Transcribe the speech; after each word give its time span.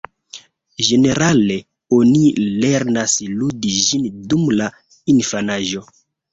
Ĝenerale, 0.87 1.57
oni 1.99 2.23
lernas 2.65 3.15
ludi 3.37 3.77
ĝin 3.91 4.11
dum 4.33 4.51
la 4.59 4.75
infanaĝo. 5.17 5.89